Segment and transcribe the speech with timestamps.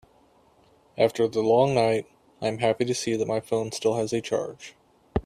[0.97, 2.07] After the long night,
[2.41, 4.73] I am happy to see that my phone still has a charge.